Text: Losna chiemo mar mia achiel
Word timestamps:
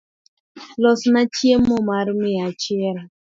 Losna 0.81 1.21
chiemo 1.35 1.75
mar 1.89 2.07
mia 2.21 2.45
achiel 2.49 2.97